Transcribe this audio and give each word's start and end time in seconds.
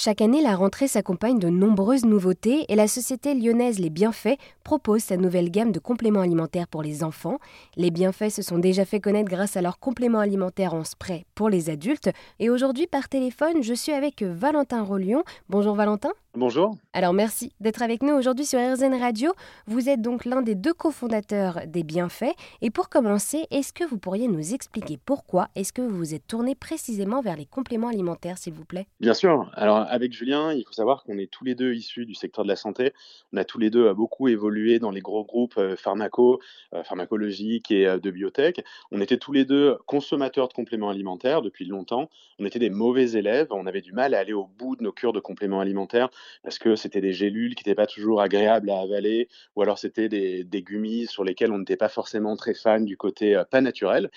Chaque 0.00 0.20
année, 0.20 0.40
la 0.40 0.54
rentrée 0.54 0.86
s'accompagne 0.86 1.40
de 1.40 1.48
nombreuses 1.48 2.04
nouveautés 2.04 2.66
et 2.68 2.76
la 2.76 2.86
société 2.86 3.34
lyonnaise 3.34 3.80
Les 3.80 3.90
Bienfaits 3.90 4.38
propose 4.62 5.02
sa 5.02 5.16
nouvelle 5.16 5.50
gamme 5.50 5.72
de 5.72 5.80
compléments 5.80 6.20
alimentaires 6.20 6.68
pour 6.68 6.84
les 6.84 7.02
enfants. 7.02 7.38
Les 7.74 7.90
Bienfaits 7.90 8.30
se 8.30 8.42
sont 8.42 8.58
déjà 8.58 8.84
fait 8.84 9.00
connaître 9.00 9.28
grâce 9.28 9.56
à 9.56 9.60
leurs 9.60 9.80
compléments 9.80 10.20
alimentaires 10.20 10.72
en 10.72 10.84
spray 10.84 11.26
pour 11.34 11.48
les 11.48 11.68
adultes. 11.68 12.10
Et 12.38 12.48
aujourd'hui, 12.48 12.86
par 12.86 13.08
téléphone, 13.08 13.60
je 13.60 13.74
suis 13.74 13.90
avec 13.90 14.22
Valentin 14.22 14.84
Rollion. 14.84 15.24
Bonjour 15.48 15.74
Valentin. 15.74 16.10
Bonjour. 16.38 16.76
Alors 16.92 17.14
merci 17.14 17.52
d'être 17.58 17.82
avec 17.82 18.00
nous 18.00 18.14
aujourd'hui 18.14 18.46
sur 18.46 18.60
RZN 18.60 18.94
Radio. 18.94 19.32
Vous 19.66 19.88
êtes 19.88 20.00
donc 20.00 20.24
l'un 20.24 20.40
des 20.40 20.54
deux 20.54 20.72
cofondateurs 20.72 21.62
des 21.66 21.82
Bienfaits. 21.82 22.32
Et 22.62 22.70
pour 22.70 22.88
commencer, 22.88 23.46
est-ce 23.50 23.72
que 23.72 23.82
vous 23.82 23.98
pourriez 23.98 24.28
nous 24.28 24.54
expliquer 24.54 25.00
pourquoi 25.04 25.48
est-ce 25.56 25.72
que 25.72 25.82
vous 25.82 25.96
vous 25.96 26.14
êtes 26.14 26.28
tourné 26.28 26.54
précisément 26.54 27.22
vers 27.22 27.36
les 27.36 27.44
compléments 27.44 27.88
alimentaires, 27.88 28.38
s'il 28.38 28.52
vous 28.52 28.64
plaît? 28.64 28.86
Bien 29.00 29.14
sûr. 29.14 29.50
Alors 29.54 29.78
avec 29.78 30.12
Julien, 30.12 30.52
il 30.52 30.62
faut 30.64 30.72
savoir 30.72 31.02
qu'on 31.02 31.18
est 31.18 31.28
tous 31.28 31.42
les 31.44 31.56
deux 31.56 31.74
issus 31.74 32.06
du 32.06 32.14
secteur 32.14 32.44
de 32.44 32.48
la 32.48 32.54
santé. 32.54 32.92
On 33.32 33.36
a 33.36 33.44
tous 33.44 33.58
les 33.58 33.70
deux 33.70 33.92
beaucoup 33.92 34.28
évolué 34.28 34.78
dans 34.78 34.92
les 34.92 35.00
gros 35.00 35.24
groupes 35.24 35.58
euh, 35.58 35.74
pharmaco, 35.74 36.40
euh, 36.72 36.84
pharmacologiques 36.84 37.72
et 37.72 37.88
euh, 37.88 37.98
de 37.98 38.12
biotech. 38.12 38.64
On 38.92 39.00
était 39.00 39.18
tous 39.18 39.32
les 39.32 39.44
deux 39.44 39.76
consommateurs 39.86 40.46
de 40.46 40.52
compléments 40.52 40.90
alimentaires 40.90 41.42
depuis 41.42 41.64
longtemps. 41.64 42.08
On 42.38 42.44
était 42.44 42.60
des 42.60 42.70
mauvais 42.70 43.10
élèves. 43.12 43.48
On 43.50 43.66
avait 43.66 43.80
du 43.80 43.92
mal 43.92 44.14
à 44.14 44.20
aller 44.20 44.34
au 44.34 44.46
bout 44.46 44.76
de 44.76 44.84
nos 44.84 44.92
cures 44.92 45.12
de 45.12 45.18
compléments 45.18 45.58
alimentaires 45.58 46.10
parce 46.42 46.58
que 46.58 46.76
c'était 46.76 47.00
des 47.00 47.12
gélules 47.12 47.54
qui 47.54 47.62
n'étaient 47.62 47.74
pas 47.74 47.86
toujours 47.86 48.20
agréables 48.20 48.70
à 48.70 48.80
avaler, 48.80 49.28
ou 49.56 49.62
alors 49.62 49.78
c'était 49.78 50.08
des, 50.08 50.62
gummies 50.62 51.06
sur 51.06 51.24
lesquels 51.24 51.52
on 51.52 51.58
n'était 51.58 51.76
pas 51.76 51.88
forcément 51.88 52.36
très 52.36 52.54
fan 52.54 52.84
du 52.84 52.96
côté 52.96 53.36
euh, 53.36 53.44
pas 53.44 53.60
naturel. 53.60 54.10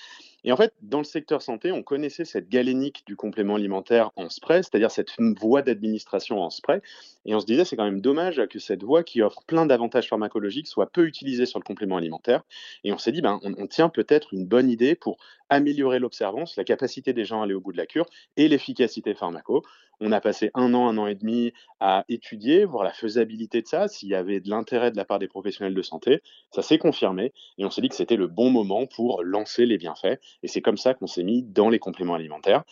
Et 0.43 0.51
en 0.51 0.57
fait, 0.57 0.73
dans 0.81 0.97
le 0.97 1.03
secteur 1.03 1.41
santé, 1.41 1.71
on 1.71 1.83
connaissait 1.83 2.25
cette 2.25 2.49
galénique 2.49 3.03
du 3.05 3.15
complément 3.15 3.55
alimentaire 3.55 4.11
en 4.15 4.29
spray, 4.29 4.63
c'est-à-dire 4.63 4.89
cette 4.89 5.11
voie 5.39 5.61
d'administration 5.61 6.41
en 6.41 6.49
spray. 6.49 6.81
Et 7.25 7.35
on 7.35 7.39
se 7.39 7.45
disait, 7.45 7.65
c'est 7.65 7.75
quand 7.75 7.85
même 7.85 8.01
dommage 8.01 8.41
que 8.49 8.57
cette 8.57 8.83
voie 8.83 9.03
qui 9.03 9.21
offre 9.21 9.43
plein 9.45 9.65
d'avantages 9.65 10.09
pharmacologiques 10.09 10.67
soit 10.67 10.91
peu 10.91 11.05
utilisée 11.05 11.45
sur 11.45 11.59
le 11.59 11.63
complément 11.63 11.97
alimentaire. 11.97 12.43
Et 12.83 12.91
on 12.91 12.97
s'est 12.97 13.11
dit, 13.11 13.21
ben, 13.21 13.39
on, 13.43 13.53
on 13.57 13.67
tient 13.67 13.89
peut-être 13.89 14.33
une 14.33 14.47
bonne 14.47 14.69
idée 14.69 14.95
pour 14.95 15.17
améliorer 15.49 15.99
l'observance, 15.99 16.55
la 16.55 16.63
capacité 16.63 17.13
des 17.13 17.25
gens 17.25 17.41
à 17.41 17.43
aller 17.43 17.53
au 17.53 17.61
bout 17.61 17.73
de 17.73 17.77
la 17.77 17.85
cure 17.85 18.07
et 18.37 18.47
l'efficacité 18.47 19.13
pharmaco. 19.13 19.63
On 20.03 20.11
a 20.11 20.19
passé 20.19 20.49
un 20.55 20.73
an, 20.73 20.87
un 20.87 20.97
an 20.97 21.05
et 21.05 21.13
demi 21.13 21.53
à 21.79 22.05
étudier, 22.09 22.65
voir 22.65 22.83
la 22.83 22.91
faisabilité 22.91 23.61
de 23.61 23.67
ça, 23.67 23.87
s'il 23.87 24.09
y 24.09 24.15
avait 24.15 24.39
de 24.39 24.49
l'intérêt 24.49 24.89
de 24.89 24.97
la 24.97 25.05
part 25.05 25.19
des 25.19 25.27
professionnels 25.27 25.75
de 25.75 25.81
santé. 25.83 26.23
Ça 26.49 26.63
s'est 26.63 26.79
confirmé 26.79 27.33
et 27.59 27.65
on 27.65 27.69
s'est 27.69 27.81
dit 27.81 27.89
que 27.89 27.95
c'était 27.95 28.15
le 28.15 28.25
bon 28.25 28.49
moment 28.49 28.87
pour 28.87 29.21
lancer 29.23 29.67
les 29.67 29.77
bienfaits. 29.77 30.17
Et 30.43 30.47
c'est 30.47 30.61
comme 30.61 30.77
ça 30.77 30.93
qu'on 30.93 31.07
s'est 31.07 31.23
mis 31.23 31.43
dans 31.43 31.69
les 31.69 31.79
compléments 31.79 32.15
alimentaires. 32.15 32.63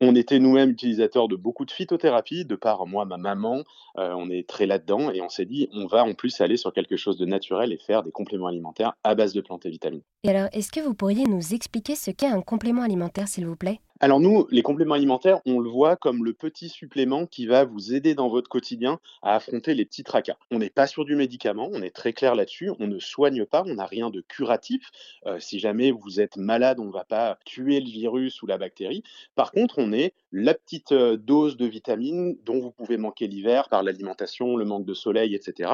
On 0.00 0.14
était 0.14 0.38
nous-mêmes 0.38 0.70
utilisateurs 0.70 1.26
de 1.26 1.34
beaucoup 1.34 1.64
de 1.64 1.72
phytothérapie, 1.72 2.44
de 2.44 2.54
par 2.54 2.86
moi, 2.86 3.04
ma 3.04 3.16
maman, 3.16 3.64
euh, 3.98 4.14
on 4.16 4.30
est 4.30 4.48
très 4.48 4.66
là-dedans 4.66 5.10
et 5.10 5.20
on 5.20 5.28
s'est 5.28 5.44
dit 5.44 5.68
on 5.72 5.86
va 5.86 6.04
en 6.04 6.14
plus 6.14 6.40
aller 6.40 6.56
sur 6.56 6.72
quelque 6.72 6.96
chose 6.96 7.18
de 7.18 7.26
naturel 7.26 7.72
et 7.72 7.78
faire 7.78 8.04
des 8.04 8.12
compléments 8.12 8.46
alimentaires 8.46 8.92
à 9.02 9.16
base 9.16 9.32
de 9.32 9.40
plantes 9.40 9.66
et 9.66 9.70
vitamines. 9.70 10.02
Et 10.22 10.30
alors, 10.30 10.48
est-ce 10.52 10.70
que 10.70 10.78
vous 10.78 10.94
pourriez 10.94 11.24
nous 11.24 11.52
expliquer 11.52 11.96
ce 11.96 12.12
qu'est 12.12 12.28
un 12.28 12.42
complément 12.42 12.82
alimentaire, 12.82 13.26
s'il 13.26 13.46
vous 13.46 13.56
plaît? 13.56 13.80
Alors 14.00 14.20
nous, 14.20 14.46
les 14.52 14.62
compléments 14.62 14.94
alimentaires, 14.94 15.40
on 15.44 15.58
le 15.58 15.68
voit 15.68 15.96
comme 15.96 16.24
le 16.24 16.32
petit 16.32 16.68
supplément 16.68 17.26
qui 17.26 17.46
va 17.46 17.64
vous 17.64 17.94
aider 17.94 18.14
dans 18.14 18.28
votre 18.28 18.48
quotidien 18.48 19.00
à 19.22 19.34
affronter 19.34 19.74
les 19.74 19.84
petits 19.84 20.04
tracas. 20.04 20.36
On 20.52 20.60
n'est 20.60 20.70
pas 20.70 20.86
sur 20.86 21.04
du 21.04 21.16
médicament, 21.16 21.68
on 21.72 21.82
est 21.82 21.90
très 21.90 22.12
clair 22.12 22.36
là-dessus, 22.36 22.70
on 22.78 22.86
ne 22.86 23.00
soigne 23.00 23.44
pas, 23.44 23.64
on 23.66 23.74
n'a 23.74 23.86
rien 23.86 24.10
de 24.10 24.20
curatif. 24.20 24.88
Euh, 25.26 25.40
si 25.40 25.58
jamais 25.58 25.90
vous 25.90 26.20
êtes 26.20 26.36
malade, 26.36 26.78
on 26.78 26.84
ne 26.84 26.92
va 26.92 27.04
pas 27.04 27.40
tuer 27.44 27.80
le 27.80 27.90
virus 27.90 28.40
ou 28.40 28.46
la 28.46 28.56
bactérie. 28.56 29.02
Par 29.34 29.50
contre, 29.50 29.78
on 29.78 29.92
est 29.92 30.14
la 30.30 30.54
petite 30.54 30.92
euh, 30.92 31.16
dose 31.16 31.56
de 31.56 31.66
vitamines 31.66 32.36
dont 32.44 32.60
vous 32.60 32.70
pouvez 32.70 32.98
manquer 32.98 33.26
l'hiver 33.26 33.68
par 33.68 33.82
l'alimentation, 33.82 34.56
le 34.56 34.64
manque 34.64 34.84
de 34.84 34.94
soleil, 34.94 35.34
etc. 35.34 35.72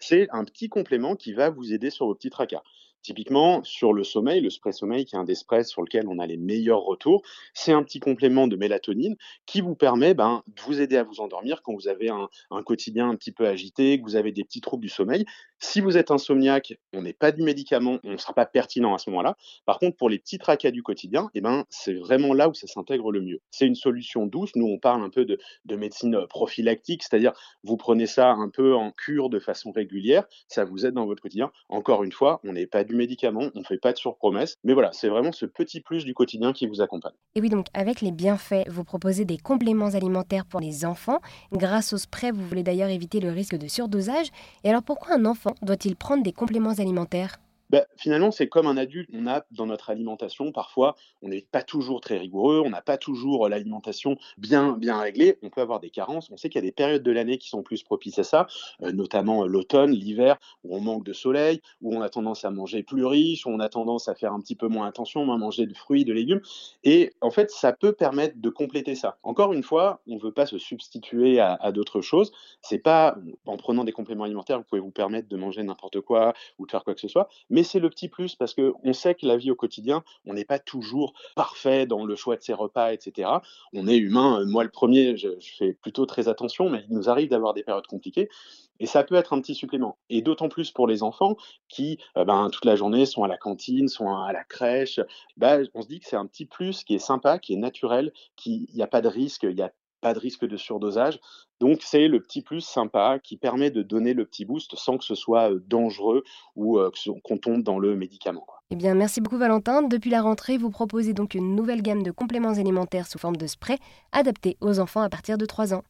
C'est 0.00 0.26
un 0.32 0.44
petit 0.44 0.68
complément 0.68 1.14
qui 1.14 1.34
va 1.34 1.50
vous 1.50 1.72
aider 1.72 1.90
sur 1.90 2.06
vos 2.06 2.16
petits 2.16 2.30
tracas. 2.30 2.62
Typiquement, 3.02 3.64
sur 3.64 3.92
le 3.94 4.04
sommeil, 4.04 4.40
le 4.40 4.50
spray 4.50 4.72
sommeil, 4.72 5.06
qui 5.06 5.16
est 5.16 5.18
un 5.18 5.24
des 5.24 5.34
sprays 5.34 5.64
sur 5.64 5.82
lequel 5.82 6.06
on 6.08 6.18
a 6.18 6.26
les 6.26 6.36
meilleurs 6.36 6.82
retours, 6.82 7.22
c'est 7.54 7.72
un 7.72 7.82
petit 7.82 7.98
complément 7.98 8.46
de 8.46 8.56
mélatonine 8.56 9.16
qui 9.46 9.62
vous 9.62 9.74
permet 9.74 10.12
ben, 10.12 10.42
de 10.48 10.60
vous 10.62 10.80
aider 10.80 10.96
à 10.96 11.02
vous 11.02 11.20
endormir 11.20 11.62
quand 11.62 11.74
vous 11.74 11.88
avez 11.88 12.10
un, 12.10 12.28
un, 12.50 12.62
quotidien 12.62 13.08
un 13.08 13.16
petit 13.16 13.32
peu 13.32 13.46
agité, 13.46 13.98
que 13.98 14.04
vous 14.04 14.16
avez 14.16 14.32
des 14.32 14.44
petits 14.44 14.60
troubles 14.60 14.82
du 14.82 14.90
sommeil. 14.90 15.24
Si 15.62 15.82
vous 15.82 15.98
êtes 15.98 16.10
insomniaque, 16.10 16.72
on 16.94 17.02
n'est 17.02 17.12
pas 17.12 17.32
du 17.32 17.42
médicament, 17.42 17.98
on 18.02 18.12
ne 18.12 18.16
sera 18.16 18.32
pas 18.32 18.46
pertinent 18.46 18.94
à 18.94 18.98
ce 18.98 19.10
moment-là. 19.10 19.36
Par 19.66 19.78
contre, 19.78 19.94
pour 19.98 20.08
les 20.08 20.18
petits 20.18 20.38
tracas 20.38 20.70
du 20.70 20.82
quotidien, 20.82 21.28
eh 21.34 21.42
ben, 21.42 21.64
c'est 21.68 21.92
vraiment 21.92 22.32
là 22.32 22.48
où 22.48 22.54
ça 22.54 22.66
s'intègre 22.66 23.12
le 23.12 23.20
mieux. 23.20 23.40
C'est 23.50 23.66
une 23.66 23.74
solution 23.74 24.24
douce. 24.24 24.52
Nous, 24.56 24.66
on 24.66 24.78
parle 24.78 25.04
un 25.04 25.10
peu 25.10 25.26
de, 25.26 25.38
de 25.66 25.76
médecine 25.76 26.26
prophylactique, 26.30 27.02
c'est-à-dire 27.02 27.34
vous 27.62 27.76
prenez 27.76 28.06
ça 28.06 28.30
un 28.30 28.48
peu 28.48 28.74
en 28.74 28.90
cure 28.90 29.28
de 29.28 29.38
façon 29.38 29.70
régulière, 29.70 30.24
ça 30.48 30.64
vous 30.64 30.86
aide 30.86 30.94
dans 30.94 31.04
votre 31.04 31.20
quotidien. 31.20 31.52
Encore 31.68 32.04
une 32.04 32.12
fois, 32.12 32.40
on 32.42 32.54
n'est 32.54 32.66
pas 32.66 32.82
du 32.82 32.94
médicament, 32.94 33.50
on 33.54 33.58
ne 33.58 33.64
fait 33.64 33.76
pas 33.76 33.92
de 33.92 33.98
surpromesses. 33.98 34.56
Mais 34.64 34.72
voilà, 34.72 34.92
c'est 34.92 35.08
vraiment 35.08 35.32
ce 35.32 35.44
petit 35.44 35.82
plus 35.82 36.06
du 36.06 36.14
quotidien 36.14 36.54
qui 36.54 36.66
vous 36.66 36.80
accompagne. 36.80 37.12
Et 37.34 37.40
oui, 37.42 37.50
donc 37.50 37.66
avec 37.74 38.00
les 38.00 38.12
bienfaits, 38.12 38.66
vous 38.68 38.84
proposez 38.84 39.26
des 39.26 39.36
compléments 39.36 39.94
alimentaires 39.94 40.46
pour 40.46 40.60
les 40.60 40.86
enfants. 40.86 41.20
Grâce 41.52 41.92
au 41.92 41.98
spray, 41.98 42.30
vous 42.30 42.46
voulez 42.48 42.62
d'ailleurs 42.62 42.88
éviter 42.88 43.20
le 43.20 43.30
risque 43.30 43.58
de 43.58 43.68
surdosage. 43.68 44.28
Et 44.64 44.70
alors 44.70 44.82
pourquoi 44.82 45.16
un 45.16 45.26
enfant 45.26 45.49
doit-il 45.62 45.96
prendre 45.96 46.22
des 46.22 46.32
compléments 46.32 46.78
alimentaires? 46.78 47.40
Bah, 47.70 47.86
finalement, 47.96 48.32
c'est 48.32 48.48
comme 48.48 48.66
un 48.66 48.76
adulte. 48.76 49.08
On 49.12 49.26
a 49.28 49.44
dans 49.52 49.66
notre 49.66 49.90
alimentation, 49.90 50.50
parfois, 50.50 50.96
on 51.22 51.28
n'est 51.28 51.46
pas 51.52 51.62
toujours 51.62 52.00
très 52.00 52.18
rigoureux, 52.18 52.60
on 52.64 52.70
n'a 52.70 52.82
pas 52.82 52.98
toujours 52.98 53.48
l'alimentation 53.48 54.16
bien, 54.38 54.72
bien 54.72 54.98
réglée. 54.98 55.38
On 55.42 55.50
peut 55.50 55.60
avoir 55.60 55.78
des 55.78 55.90
carences. 55.90 56.30
On 56.30 56.36
sait 56.36 56.48
qu'il 56.48 56.60
y 56.60 56.64
a 56.64 56.66
des 56.66 56.72
périodes 56.72 57.04
de 57.04 57.12
l'année 57.12 57.38
qui 57.38 57.48
sont 57.48 57.62
plus 57.62 57.84
propices 57.84 58.18
à 58.18 58.24
ça, 58.24 58.48
euh, 58.82 58.90
notamment 58.90 59.46
l'automne, 59.46 59.92
l'hiver, 59.92 60.36
où 60.64 60.76
on 60.76 60.80
manque 60.80 61.04
de 61.04 61.12
soleil, 61.12 61.60
où 61.80 61.94
on 61.94 62.02
a 62.02 62.08
tendance 62.08 62.44
à 62.44 62.50
manger 62.50 62.82
plus 62.82 63.04
riche, 63.04 63.46
où 63.46 63.50
on 63.50 63.60
a 63.60 63.68
tendance 63.68 64.08
à 64.08 64.14
faire 64.16 64.32
un 64.32 64.40
petit 64.40 64.56
peu 64.56 64.66
moins 64.66 64.88
attention, 64.88 65.30
à 65.32 65.38
manger 65.38 65.66
de 65.66 65.74
fruits, 65.74 66.04
de 66.04 66.12
légumes. 66.12 66.40
Et 66.82 67.12
en 67.20 67.30
fait, 67.30 67.50
ça 67.50 67.72
peut 67.72 67.92
permettre 67.92 68.40
de 68.40 68.48
compléter 68.50 68.96
ça. 68.96 69.18
Encore 69.22 69.52
une 69.52 69.62
fois, 69.62 70.00
on 70.08 70.16
ne 70.16 70.20
veut 70.20 70.32
pas 70.32 70.46
se 70.46 70.58
substituer 70.58 71.38
à, 71.38 71.54
à 71.54 71.70
d'autres 71.70 72.00
choses. 72.00 72.32
C'est 72.62 72.78
pas 72.78 73.16
en 73.46 73.56
prenant 73.56 73.84
des 73.84 73.92
compléments 73.92 74.24
alimentaires, 74.24 74.58
vous 74.58 74.64
pouvez 74.64 74.80
vous 74.80 74.90
permettre 74.90 75.28
de 75.28 75.36
manger 75.36 75.62
n'importe 75.62 76.00
quoi 76.00 76.34
ou 76.58 76.66
de 76.66 76.70
faire 76.70 76.82
quoi 76.82 76.94
que 76.94 77.00
ce 77.00 77.08
soit, 77.08 77.28
mais 77.48 77.59
mais 77.60 77.64
c'est 77.64 77.78
le 77.78 77.90
petit 77.90 78.08
plus 78.08 78.36
parce 78.36 78.54
qu'on 78.54 78.92
sait 78.94 79.14
que 79.14 79.26
la 79.26 79.36
vie 79.36 79.50
au 79.50 79.54
quotidien, 79.54 80.02
on 80.24 80.32
n'est 80.32 80.46
pas 80.46 80.58
toujours 80.58 81.12
parfait 81.36 81.84
dans 81.84 82.06
le 82.06 82.16
choix 82.16 82.36
de 82.36 82.40
ses 82.40 82.54
repas, 82.54 82.94
etc. 82.94 83.28
On 83.74 83.86
est 83.86 83.98
humain. 83.98 84.42
Moi, 84.46 84.64
le 84.64 84.70
premier, 84.70 85.14
je, 85.18 85.28
fais 85.58 85.74
plutôt 85.74 86.06
très 86.06 86.28
attention, 86.28 86.70
mais 86.70 86.86
il 86.88 86.96
nous 86.96 87.10
arrive 87.10 87.28
d'avoir 87.28 87.52
des 87.52 87.62
périodes 87.62 87.86
compliquées. 87.86 88.30
Et 88.78 88.86
ça 88.86 89.04
peut 89.04 89.16
être 89.16 89.34
un 89.34 89.42
petit 89.42 89.54
supplément. 89.54 89.98
Et 90.08 90.22
d'autant 90.22 90.48
plus 90.48 90.70
pour 90.70 90.86
les 90.86 91.02
enfants 91.02 91.36
qui, 91.68 91.98
euh, 92.16 92.24
ben, 92.24 92.48
toute 92.48 92.64
la 92.64 92.76
journée, 92.76 93.04
sont 93.04 93.24
à 93.24 93.28
la 93.28 93.36
cantine, 93.36 93.88
sont 93.88 94.08
à 94.08 94.32
la 94.32 94.42
crèche. 94.42 94.98
Ben, 95.36 95.66
on 95.74 95.82
se 95.82 95.88
dit 95.88 96.00
que 96.00 96.06
c'est 96.06 96.16
un 96.16 96.24
petit 96.24 96.46
plus 96.46 96.82
qui 96.82 96.94
est 96.94 96.98
sympa, 96.98 97.38
qui 97.38 97.52
est 97.52 97.58
naturel, 97.58 98.10
qu'il 98.36 98.68
n'y 98.72 98.82
a 98.82 98.86
pas 98.86 99.02
de 99.02 99.08
risque, 99.08 99.42
il 99.42 99.58
y 99.58 99.60
a 99.60 99.70
pas 100.00 100.14
de 100.14 100.18
risque 100.18 100.44
de 100.44 100.56
surdosage. 100.56 101.20
Donc 101.60 101.80
c'est 101.82 102.08
le 102.08 102.20
petit 102.20 102.42
plus 102.42 102.60
sympa 102.60 103.18
qui 103.22 103.36
permet 103.36 103.70
de 103.70 103.82
donner 103.82 104.14
le 104.14 104.24
petit 104.24 104.44
boost 104.44 104.76
sans 104.76 104.98
que 104.98 105.04
ce 105.04 105.14
soit 105.14 105.50
dangereux 105.66 106.24
ou 106.56 106.78
qu'on 107.22 107.38
tombe 107.38 107.62
dans 107.62 107.78
le 107.78 107.96
médicament. 107.96 108.46
Eh 108.70 108.76
bien, 108.76 108.94
merci 108.94 109.20
beaucoup 109.20 109.38
Valentin. 109.38 109.82
Depuis 109.82 110.10
la 110.10 110.22
rentrée, 110.22 110.56
vous 110.56 110.70
proposez 110.70 111.12
donc 111.12 111.34
une 111.34 111.54
nouvelle 111.54 111.82
gamme 111.82 112.02
de 112.02 112.10
compléments 112.10 112.58
alimentaires 112.58 113.06
sous 113.06 113.18
forme 113.18 113.36
de 113.36 113.46
spray 113.46 113.78
adaptés 114.12 114.56
aux 114.60 114.78
enfants 114.78 115.02
à 115.02 115.08
partir 115.08 115.38
de 115.38 115.44
3 115.44 115.74
ans. 115.74 115.82